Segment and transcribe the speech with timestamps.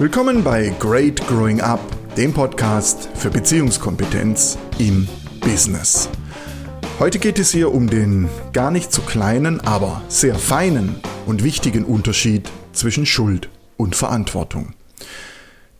[0.00, 1.78] Willkommen bei Great Growing Up,
[2.16, 5.06] dem Podcast für Beziehungskompetenz im
[5.40, 6.08] Business.
[6.98, 10.94] Heute geht es hier um den gar nicht so kleinen, aber sehr feinen
[11.26, 14.72] und wichtigen Unterschied zwischen Schuld und Verantwortung.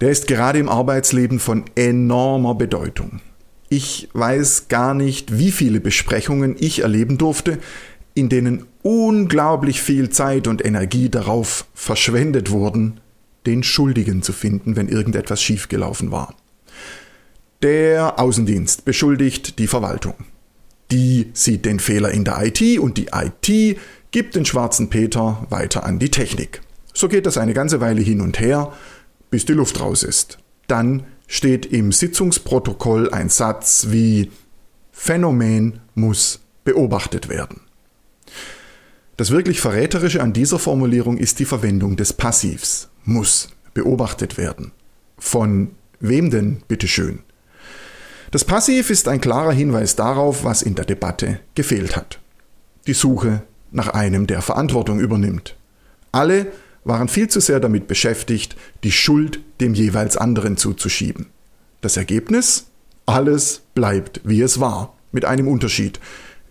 [0.02, 3.22] Der ist gerade im Arbeitsleben von enormer Bedeutung.
[3.70, 7.58] Ich weiß gar nicht, wie viele Besprechungen ich erleben durfte,
[8.12, 13.00] in denen unglaublich viel Zeit und Energie darauf verschwendet wurden,
[13.46, 16.34] den Schuldigen zu finden, wenn irgendetwas schiefgelaufen war.
[17.62, 20.14] Der Außendienst beschuldigt die Verwaltung.
[20.90, 23.78] Die sieht den Fehler in der IT und die IT
[24.10, 26.62] gibt den schwarzen Peter weiter an die Technik.
[26.92, 28.72] So geht das eine ganze Weile hin und her,
[29.30, 30.38] bis die Luft raus ist.
[30.66, 34.30] Dann steht im Sitzungsprotokoll ein Satz wie
[34.90, 37.60] Phänomen muss beobachtet werden.
[39.16, 44.72] Das wirklich Verräterische an dieser Formulierung ist die Verwendung des Passivs muss beobachtet werden.
[45.18, 47.20] Von wem denn, bitteschön?
[48.30, 52.20] Das Passiv ist ein klarer Hinweis darauf, was in der Debatte gefehlt hat.
[52.86, 53.42] Die Suche
[53.72, 55.56] nach einem, der Verantwortung übernimmt.
[56.12, 56.46] Alle
[56.84, 61.26] waren viel zu sehr damit beschäftigt, die Schuld dem jeweils anderen zuzuschieben.
[61.80, 62.66] Das Ergebnis?
[63.06, 65.98] Alles bleibt, wie es war, mit einem Unterschied.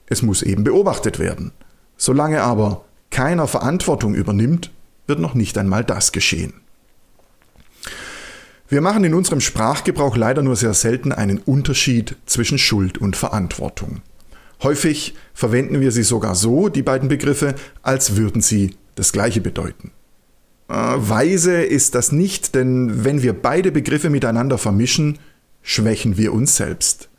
[0.08, 1.52] Es muss eben beobachtet werden.
[1.98, 4.72] Solange aber keiner Verantwortung übernimmt,
[5.10, 6.54] wird noch nicht einmal das geschehen.
[8.70, 14.02] Wir machen in unserem Sprachgebrauch leider nur sehr selten einen Unterschied zwischen Schuld und Verantwortung.
[14.62, 19.92] Häufig verwenden wir sie sogar so, die beiden Begriffe, als würden sie das gleiche bedeuten.
[20.68, 25.18] Äh, weise ist das nicht, denn wenn wir beide Begriffe miteinander vermischen,
[25.64, 27.10] schwächen wir uns selbst.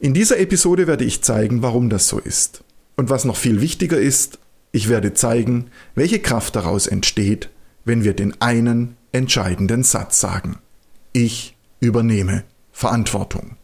[0.00, 2.64] In dieser Episode werde ich zeigen, warum das so ist.
[2.96, 4.38] Und was noch viel wichtiger ist,
[4.76, 7.48] ich werde zeigen, welche Kraft daraus entsteht,
[7.86, 10.58] wenn wir den einen entscheidenden Satz sagen.
[11.14, 13.56] Ich übernehme Verantwortung.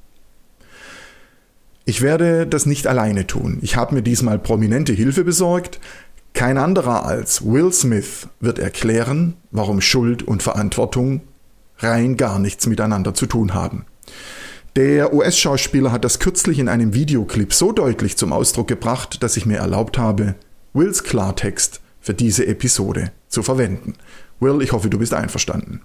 [1.85, 3.59] Ich werde das nicht alleine tun.
[3.61, 5.81] Ich habe mir diesmal prominente Hilfe besorgt.
[6.33, 11.21] Kein anderer als Will Smith wird erklären, warum Schuld und Verantwortung
[11.77, 13.85] rein gar nichts miteinander zu tun haben.
[14.77, 19.45] Der US-Schauspieler hat das kürzlich in einem Videoclip so deutlich zum Ausdruck gebracht, dass ich
[19.45, 20.37] mir erlaubt habe,
[20.75, 23.95] Wills Klartext für diese Episode zu verwenden.
[24.41, 25.83] Will, ich hoffe, du bist einverstanden.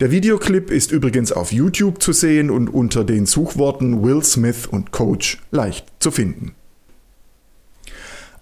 [0.00, 4.92] Der Videoclip ist übrigens auf YouTube zu sehen und unter den Suchworten Will Smith und
[4.92, 6.54] Coach leicht zu finden.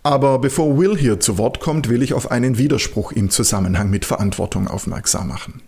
[0.03, 4.05] Aber bevor Will hier zu Wort kommt, will ich auf einen Widerspruch im Zusammenhang mit
[4.05, 5.63] Verantwortung aufmerksam machen.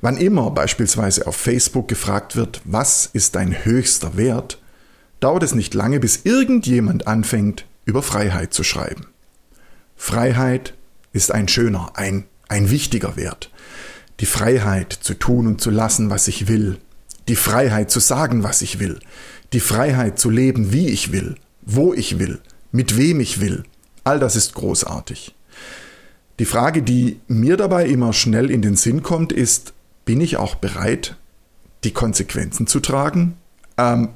[0.00, 4.58] Wann immer beispielsweise auf Facebook gefragt wird, was ist dein höchster Wert,
[5.20, 9.06] dauert es nicht lange, bis irgendjemand anfängt, über Freiheit zu schreiben.
[9.96, 10.74] Freiheit
[11.12, 13.50] ist ein schöner, ein, ein wichtiger Wert.
[14.20, 16.78] Die Freiheit zu tun und zu lassen, was ich will.
[17.28, 19.00] Die Freiheit zu sagen, was ich will.
[19.52, 23.64] Die Freiheit zu leben, wie ich will, wo ich will, mit wem ich will.
[24.04, 25.34] All das ist großartig.
[26.38, 30.56] Die Frage, die mir dabei immer schnell in den Sinn kommt, ist, bin ich auch
[30.56, 31.16] bereit,
[31.84, 33.36] die Konsequenzen zu tragen?
[33.76, 34.08] Ähm,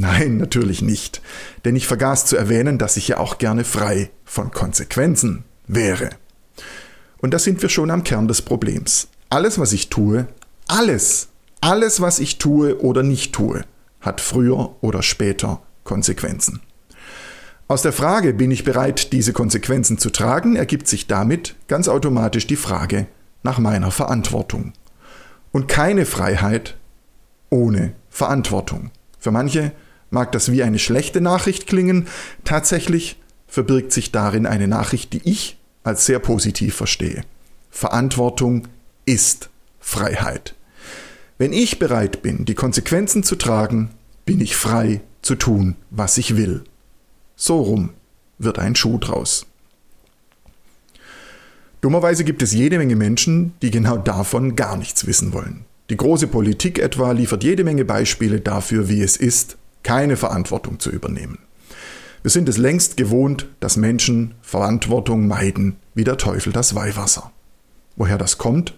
[0.00, 1.20] Nein, natürlich nicht.
[1.64, 6.10] Denn ich vergaß zu erwähnen, dass ich ja auch gerne frei von Konsequenzen wäre.
[7.18, 9.08] Und da sind wir schon am Kern des Problems.
[9.28, 10.28] Alles, was ich tue,
[10.68, 13.64] alles, alles, was ich tue oder nicht tue,
[14.00, 16.60] hat früher oder später Konsequenzen.
[17.66, 22.46] Aus der Frage, bin ich bereit, diese Konsequenzen zu tragen, ergibt sich damit ganz automatisch
[22.46, 23.08] die Frage
[23.42, 24.74] nach meiner Verantwortung.
[25.50, 26.76] Und keine Freiheit
[27.50, 28.92] ohne Verantwortung.
[29.18, 29.72] Für manche
[30.10, 32.06] Mag das wie eine schlechte Nachricht klingen,
[32.44, 37.22] tatsächlich verbirgt sich darin eine Nachricht, die ich als sehr positiv verstehe.
[37.70, 38.68] Verantwortung
[39.04, 40.54] ist Freiheit.
[41.38, 43.90] Wenn ich bereit bin, die Konsequenzen zu tragen,
[44.24, 46.64] bin ich frei zu tun, was ich will.
[47.36, 47.90] So rum
[48.38, 49.46] wird ein Schuh draus.
[51.80, 55.64] Dummerweise gibt es jede Menge Menschen, die genau davon gar nichts wissen wollen.
[55.90, 59.57] Die große Politik etwa liefert jede Menge Beispiele dafür, wie es ist,
[59.88, 61.38] keine Verantwortung zu übernehmen.
[62.20, 67.32] Wir sind es längst gewohnt, dass Menschen Verantwortung meiden, wie der Teufel das Weihwasser.
[67.96, 68.76] Woher das kommt?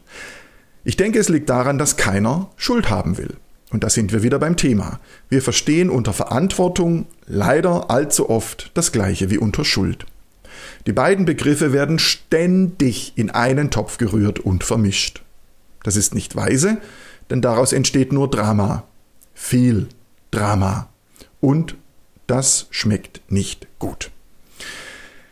[0.85, 3.39] Ich denke, es liegt daran, dass keiner Schuld haben will.
[3.73, 5.01] Und da sind wir wieder beim Thema.
[5.29, 10.07] Wir verstehen unter Verantwortung leider allzu oft das gleiche wie unter Schuld.
[10.87, 15.23] Die beiden Begriffe werden ständig in einen Topf gerührt und vermischt.
[15.83, 16.79] Das ist nicht weise,
[17.31, 18.85] denn daraus entsteht nur Drama.
[19.35, 19.89] Viel
[20.31, 20.90] Drama.
[21.41, 21.77] Und
[22.27, 24.11] das schmeckt nicht gut.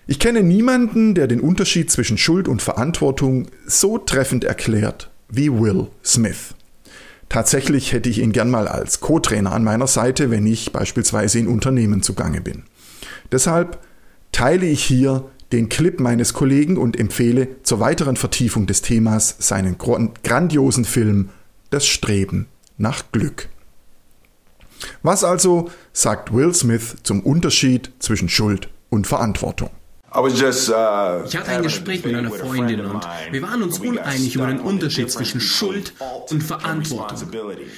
[0.06, 5.88] Ich kenne niemanden, der den Unterschied zwischen Schuld und Verantwortung so treffend erklärt wie Will
[6.02, 6.55] Smith.
[7.28, 11.46] Tatsächlich hätte ich ihn gern mal als Co-Trainer an meiner Seite, wenn ich beispielsweise in
[11.46, 12.62] Unternehmen zugange bin.
[13.31, 13.78] Deshalb
[14.32, 19.76] teile ich hier den Clip meines Kollegen und empfehle zur weiteren Vertiefung des Themas seinen
[19.78, 21.31] grandiosen Film
[21.70, 22.46] Das Streben
[22.78, 23.49] nach Glück.
[25.02, 29.70] Was also sagt Will Smith zum Unterschied zwischen Schuld und Verantwortung?
[30.14, 34.58] Uh, ich hatte ein Gespräch mit einer Freundin und wir waren uns uneinig über den
[34.58, 35.92] Unterschied zwischen Schuld
[36.30, 37.19] und Verantwortung.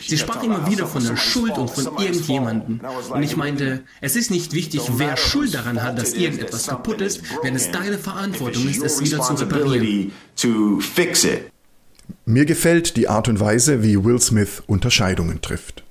[0.00, 2.80] Sie sprach immer wieder von der Schuld und von irgendjemandem.
[3.10, 7.20] Und ich meinte, es ist nicht wichtig, wer Schuld daran hat, dass irgendetwas kaputt ist,
[7.42, 10.12] wenn es deine Verantwortung ist, es wieder zu reparieren.
[12.26, 15.82] Mir gefällt die Art und Weise, wie Will Smith Unterscheidungen trifft.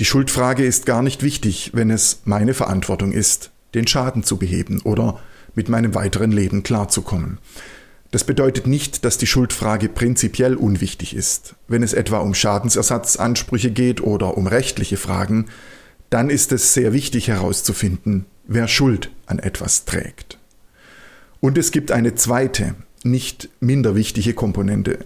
[0.00, 4.80] Die Schuldfrage ist gar nicht wichtig, wenn es meine Verantwortung ist, den Schaden zu beheben
[4.80, 5.20] oder
[5.54, 7.36] mit meinem weiteren Leben klarzukommen.
[8.10, 11.54] Das bedeutet nicht, dass die Schuldfrage prinzipiell unwichtig ist.
[11.68, 15.48] Wenn es etwa um Schadensersatzansprüche geht oder um rechtliche Fragen,
[16.08, 20.38] dann ist es sehr wichtig herauszufinden, wer Schuld an etwas trägt.
[21.40, 22.74] Und es gibt eine zweite,
[23.04, 25.00] nicht minder wichtige Komponente.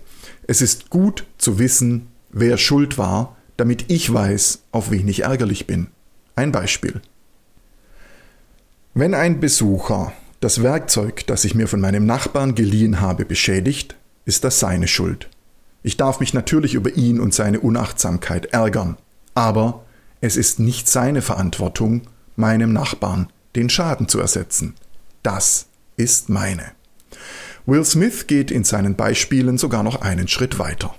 [0.46, 5.66] Es ist gut zu wissen, wer schuld war, damit ich weiß, auf wen ich ärgerlich
[5.66, 5.88] bin.
[6.36, 7.00] Ein Beispiel.
[8.94, 14.44] Wenn ein Besucher das Werkzeug, das ich mir von meinem Nachbarn geliehen habe, beschädigt, ist
[14.44, 15.28] das seine Schuld.
[15.82, 18.96] Ich darf mich natürlich über ihn und seine Unachtsamkeit ärgern,
[19.34, 19.84] aber
[20.20, 22.02] es ist nicht seine Verantwortung,
[22.36, 24.74] meinem Nachbarn den Schaden zu ersetzen.
[25.22, 25.66] Das
[25.96, 26.72] ist meine.
[27.66, 30.94] Will Smith geht in seinen Beispielen sogar noch einen Schritt weiter.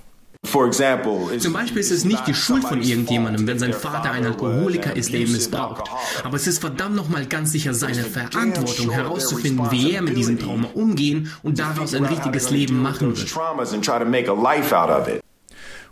[1.38, 5.12] Zum Beispiel ist es nicht die Schuld von irgendjemandem, wenn sein Vater ein Alkoholiker ist,
[5.12, 5.90] der ihn missbraucht.
[6.24, 10.68] Aber es ist verdammt nochmal ganz sicher seine Verantwortung herauszufinden, wie er mit diesem Trauma
[10.74, 13.36] umgehen und daraus ein richtiges Leben machen wird.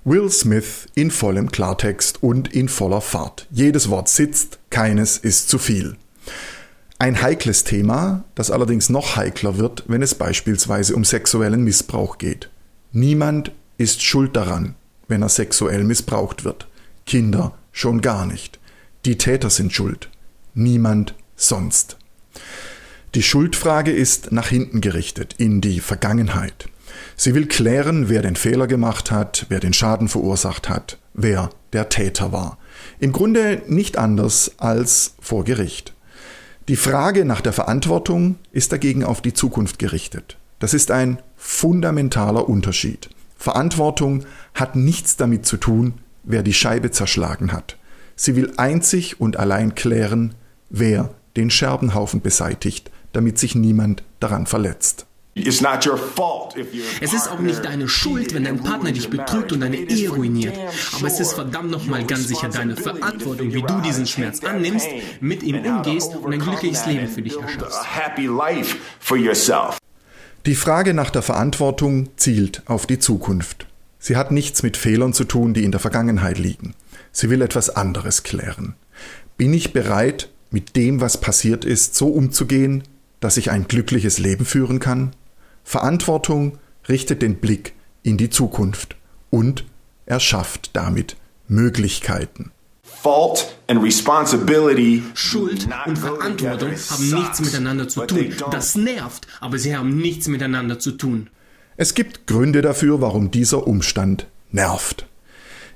[0.06, 3.46] Will Smith in vollem Klartext und in voller Fahrt.
[3.50, 5.96] Jedes Wort sitzt, keines ist zu viel.
[6.98, 12.50] Ein heikles Thema, das allerdings noch heikler wird, wenn es beispielsweise um sexuellen Missbrauch geht.
[12.92, 14.74] Niemand ist schuld daran,
[15.08, 16.68] wenn er sexuell missbraucht wird.
[17.06, 18.58] Kinder schon gar nicht.
[19.04, 20.08] Die Täter sind schuld.
[20.54, 21.98] Niemand sonst.
[23.14, 26.68] Die Schuldfrage ist nach hinten gerichtet, in die Vergangenheit.
[27.16, 31.88] Sie will klären, wer den Fehler gemacht hat, wer den Schaden verursacht hat, wer der
[31.88, 32.58] Täter war.
[32.98, 35.94] Im Grunde nicht anders als vor Gericht.
[36.68, 40.38] Die Frage nach der Verantwortung ist dagegen auf die Zukunft gerichtet.
[40.58, 43.10] Das ist ein fundamentaler Unterschied.
[43.44, 44.24] Verantwortung
[44.54, 47.76] hat nichts damit zu tun, wer die Scheibe zerschlagen hat.
[48.16, 50.34] Sie will einzig und allein klären,
[50.70, 55.04] wer den Scherbenhaufen beseitigt, damit sich niemand daran verletzt.
[55.34, 55.60] Es
[57.12, 60.56] ist auch nicht deine Schuld, wenn dein Partner dich betrügt und deine Ehe ruiniert.
[60.96, 64.88] Aber es ist verdammt nochmal ganz sicher deine Verantwortung, wie du diesen Schmerz annimmst,
[65.20, 67.84] mit ihm umgehst und ein glückliches Leben für dich erschaffst.
[70.46, 73.66] Die Frage nach der Verantwortung zielt auf die Zukunft.
[73.98, 76.74] Sie hat nichts mit Fehlern zu tun, die in der Vergangenheit liegen.
[77.12, 78.74] Sie will etwas anderes klären.
[79.38, 82.84] Bin ich bereit, mit dem, was passiert ist, so umzugehen,
[83.20, 85.16] dass ich ein glückliches Leben führen kann?
[85.64, 86.58] Verantwortung
[86.90, 88.96] richtet den Blick in die Zukunft
[89.30, 89.64] und
[90.04, 91.16] erschafft damit
[91.48, 92.50] Möglichkeiten.
[93.04, 95.02] Fault and responsibility.
[95.12, 98.32] Schuld und Verantwortung haben nichts miteinander zu tun.
[98.50, 101.28] Das nervt, aber sie haben nichts miteinander zu tun.
[101.76, 105.06] Es gibt Gründe dafür, warum dieser Umstand nervt.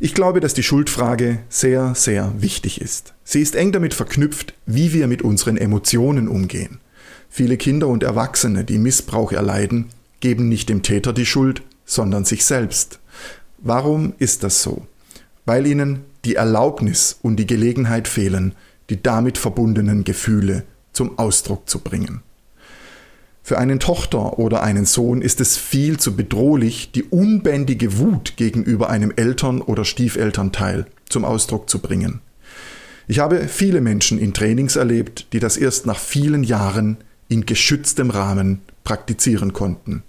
[0.01, 3.13] Ich glaube, dass die Schuldfrage sehr, sehr wichtig ist.
[3.25, 6.81] Sie ist eng damit verknüpft, wie wir mit unseren Emotionen umgehen.
[7.29, 12.47] Viele Kinder und Erwachsene, die Missbrauch erleiden, geben nicht dem Täter die Schuld, sondern sich
[12.47, 13.01] selbst.
[13.59, 14.87] Warum ist das so?
[15.45, 18.55] Weil ihnen die Erlaubnis und die Gelegenheit fehlen,
[18.91, 22.21] die damit verbundenen Gefühle zum Ausdruck zu bringen.
[23.43, 28.91] Für einen Tochter oder einen Sohn ist es viel zu bedrohlich, die unbändige Wut gegenüber
[28.91, 32.21] einem Eltern- oder Stiefelternteil zum Ausdruck zu bringen.
[33.07, 38.11] Ich habe viele Menschen in Trainings erlebt, die das erst nach vielen Jahren in geschütztem
[38.11, 40.03] Rahmen praktizieren konnten.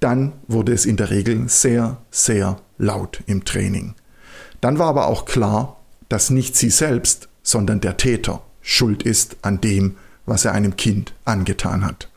[0.00, 3.94] Dann wurde es in der Regel sehr, sehr laut im Training.
[4.60, 5.76] Dann war aber auch klar,
[6.08, 11.12] dass nicht sie selbst, sondern der Täter schuld ist an dem, was er einem Kind
[11.24, 12.08] angetan hat.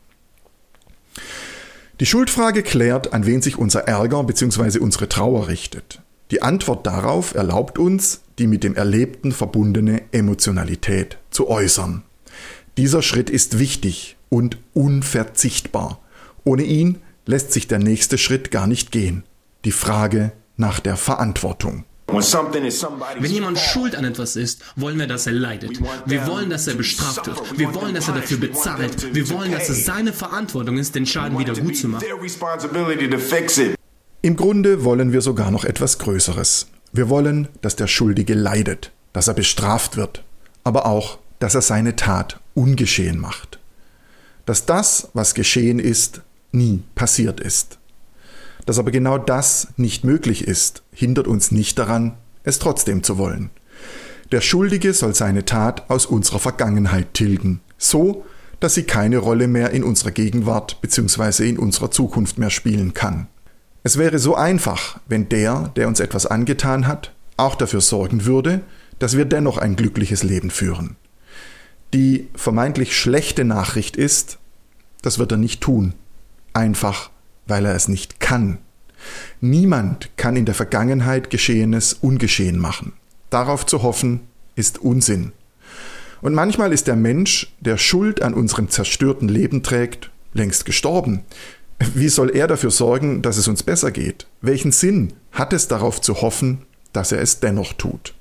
[2.00, 4.78] Die Schuldfrage klärt, an wen sich unser Ärger bzw.
[4.78, 6.00] unsere Trauer richtet.
[6.30, 12.02] Die Antwort darauf erlaubt uns, die mit dem Erlebten verbundene Emotionalität zu äußern.
[12.76, 16.00] Dieser Schritt ist wichtig und unverzichtbar.
[16.44, 19.24] Ohne ihn lässt sich der nächste Schritt gar nicht gehen.
[19.64, 21.84] die Frage nach der Verantwortung.
[22.12, 25.80] Wenn jemand schuld an etwas ist, wollen wir, dass er leidet.
[26.06, 27.58] Wir wollen, dass er bestraft wird.
[27.58, 29.14] Wir wollen, dass er dafür bezahlt.
[29.14, 32.04] Wir wollen, dass es seine Verantwortung ist, den Schaden wieder gut zu machen.
[34.22, 36.66] Im Grunde wollen wir sogar noch etwas Größeres.
[36.92, 40.24] Wir wollen, dass der Schuldige leidet, dass er bestraft wird,
[40.64, 43.58] aber auch, dass er seine Tat ungeschehen macht.
[44.44, 46.20] Dass das, was geschehen ist,
[46.52, 47.79] nie passiert ist.
[48.66, 53.50] Dass aber genau das nicht möglich ist, hindert uns nicht daran, es trotzdem zu wollen.
[54.32, 58.24] Der Schuldige soll seine Tat aus unserer Vergangenheit tilgen, so
[58.60, 61.48] dass sie keine Rolle mehr in unserer Gegenwart bzw.
[61.48, 63.26] in unserer Zukunft mehr spielen kann.
[63.82, 68.60] Es wäre so einfach, wenn der, der uns etwas angetan hat, auch dafür sorgen würde,
[68.98, 70.96] dass wir dennoch ein glückliches Leben führen.
[71.94, 74.38] Die vermeintlich schlechte Nachricht ist,
[75.00, 75.94] das wird er nicht tun,
[76.52, 77.10] einfach
[77.50, 78.58] weil er es nicht kann.
[79.40, 82.92] Niemand kann in der Vergangenheit Geschehenes ungeschehen machen.
[83.28, 84.20] Darauf zu hoffen,
[84.56, 85.32] ist Unsinn.
[86.20, 91.20] Und manchmal ist der Mensch, der Schuld an unserem zerstörten Leben trägt, längst gestorben.
[91.94, 94.26] Wie soll er dafür sorgen, dass es uns besser geht?
[94.42, 98.14] Welchen Sinn hat es darauf zu hoffen, dass er es dennoch tut?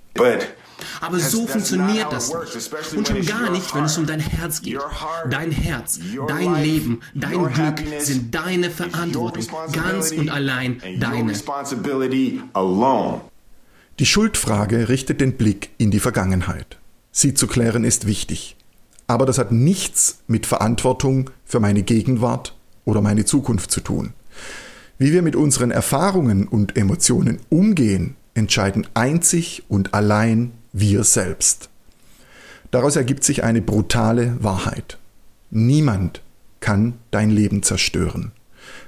[1.02, 2.94] Aber so funktioniert das nicht.
[2.96, 4.80] Und schon gar nicht, wenn es um dein Herz geht.
[5.30, 9.46] Dein Herz, dein Leben, dein Glück sind deine Verantwortung.
[9.72, 11.34] Ganz und allein deine.
[14.00, 16.78] Die Schuldfrage richtet den Blick in die Vergangenheit.
[17.12, 18.56] Sie zu klären ist wichtig.
[19.08, 22.56] Aber das hat nichts mit Verantwortung für meine Gegenwart
[22.86, 24.14] oder meine Zukunft zu tun.
[25.00, 31.70] Wie wir mit unseren Erfahrungen und Emotionen umgehen, entscheiden einzig und allein wir selbst.
[32.72, 34.98] Daraus ergibt sich eine brutale Wahrheit.
[35.50, 36.22] Niemand
[36.60, 38.32] kann dein Leben zerstören.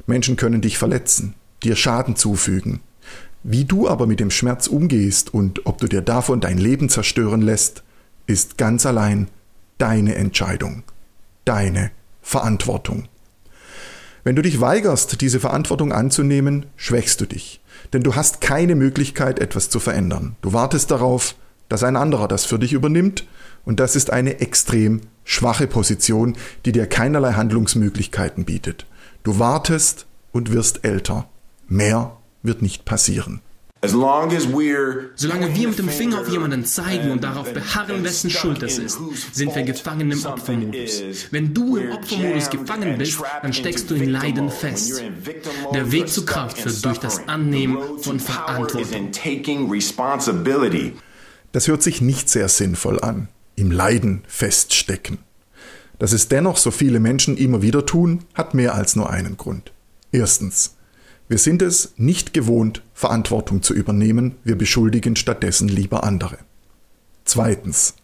[0.05, 1.33] Menschen können dich verletzen,
[1.63, 2.81] dir Schaden zufügen.
[3.43, 7.41] Wie du aber mit dem Schmerz umgehst und ob du dir davon dein Leben zerstören
[7.41, 7.83] lässt,
[8.27, 9.29] ist ganz allein
[9.79, 10.83] deine Entscheidung,
[11.45, 11.89] deine
[12.21, 13.07] Verantwortung.
[14.23, 17.61] Wenn du dich weigerst, diese Verantwortung anzunehmen, schwächst du dich,
[17.93, 20.35] denn du hast keine Möglichkeit, etwas zu verändern.
[20.43, 21.33] Du wartest darauf,
[21.71, 23.25] dass ein anderer das für dich übernimmt,
[23.63, 26.35] und das ist eine extrem schwache Position,
[26.65, 28.85] die dir keinerlei Handlungsmöglichkeiten bietet.
[29.23, 31.29] Du wartest und wirst älter.
[31.67, 33.41] Mehr wird nicht passieren.
[33.83, 34.35] Solange
[35.55, 38.99] wir mit dem Finger auf jemanden zeigen und darauf beharren, wessen Schuld es ist,
[39.31, 41.03] sind wir gefangen im Opfermodus.
[41.31, 45.03] Wenn du im Opfermodus gefangen bist, dann steckst du in Leiden fest.
[45.73, 49.11] Der Weg zur Kraft führt durch das Annehmen von Verantwortung.
[51.51, 55.19] Das hört sich nicht sehr sinnvoll an, im Leiden feststecken.
[55.99, 59.71] Dass es dennoch so viele Menschen immer wieder tun, hat mehr als nur einen Grund.
[60.11, 60.75] Erstens,
[61.27, 66.39] wir sind es nicht gewohnt, Verantwortung zu übernehmen, wir beschuldigen stattdessen lieber andere.
[67.25, 67.95] Zweitens,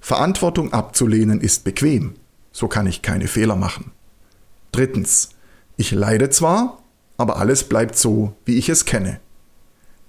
[0.00, 2.14] Verantwortung abzulehnen ist bequem,
[2.52, 3.92] so kann ich keine Fehler machen.
[4.72, 5.30] Drittens,
[5.76, 6.82] ich leide zwar,
[7.16, 9.20] aber alles bleibt so, wie ich es kenne.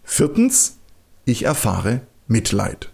[0.04, 0.78] Viertens,
[1.26, 2.90] ich erfahre Mitleid.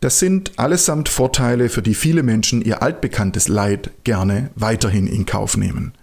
[0.00, 5.56] Das sind allesamt Vorteile, für die viele Menschen ihr altbekanntes Leid gerne weiterhin in Kauf
[5.56, 5.94] nehmen.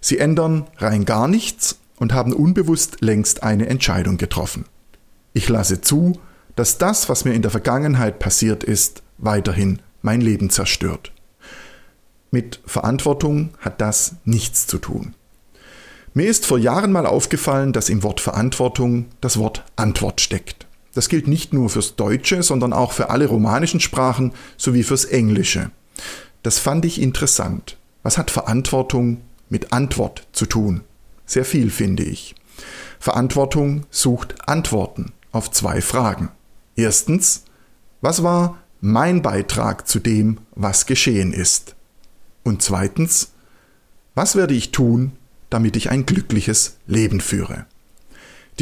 [0.00, 4.64] Sie ändern rein gar nichts und haben unbewusst längst eine Entscheidung getroffen.
[5.34, 6.18] Ich lasse zu,
[6.56, 11.12] dass das, was mir in der Vergangenheit passiert ist, weiterhin mein Leben zerstört.
[12.30, 15.14] Mit Verantwortung hat das nichts zu tun.
[16.14, 20.66] Mir ist vor Jahren mal aufgefallen, dass im Wort Verantwortung das Wort Antwort steckt.
[20.94, 25.70] Das gilt nicht nur fürs Deutsche, sondern auch für alle romanischen Sprachen sowie fürs Englische.
[26.42, 27.78] Das fand ich interessant.
[28.02, 30.82] Was hat Verantwortung mit Antwort zu tun?
[31.24, 32.34] Sehr viel, finde ich.
[32.98, 36.30] Verantwortung sucht Antworten auf zwei Fragen.
[36.76, 37.44] Erstens,
[38.00, 41.74] was war mein Beitrag zu dem, was geschehen ist?
[42.42, 43.32] Und zweitens,
[44.14, 45.12] was werde ich tun,
[45.48, 47.66] damit ich ein glückliches Leben führe?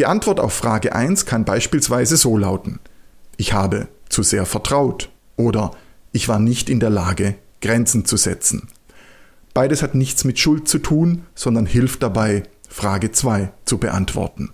[0.00, 2.78] Die Antwort auf Frage 1 kann beispielsweise so lauten,
[3.36, 5.72] ich habe zu sehr vertraut oder
[6.10, 8.68] ich war nicht in der Lage, Grenzen zu setzen.
[9.52, 14.52] Beides hat nichts mit Schuld zu tun, sondern hilft dabei, Frage 2 zu beantworten.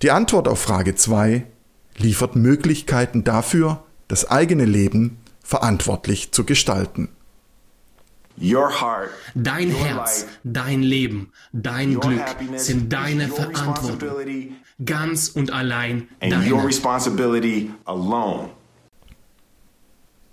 [0.00, 1.44] Die Antwort auf Frage 2
[1.98, 7.10] liefert Möglichkeiten dafür, das eigene Leben verantwortlich zu gestalten.
[9.34, 12.24] Dein Herz, dein Leben, dein Glück
[12.56, 14.10] sind deine Verantwortung.
[14.84, 16.44] Ganz und allein deine.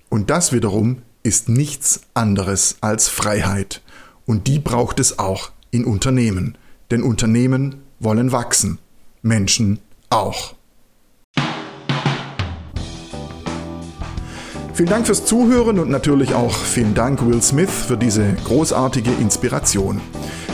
[0.09, 3.81] Und das wiederum ist nichts anderes als Freiheit.
[4.25, 6.57] Und die braucht es auch in Unternehmen.
[6.89, 8.79] Denn Unternehmen wollen wachsen.
[9.21, 10.55] Menschen auch.
[14.79, 19.99] Vielen Dank fürs Zuhören und natürlich auch vielen Dank Will Smith für diese großartige Inspiration.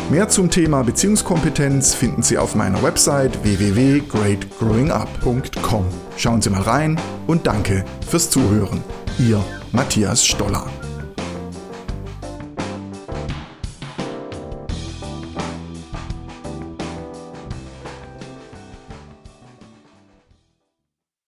[0.09, 5.85] Mehr zum Thema Beziehungskompetenz finden Sie auf meiner Website www.greatgrowingup.com.
[6.17, 8.83] Schauen Sie mal rein und danke fürs Zuhören.
[9.19, 10.65] Ihr Matthias Stoller.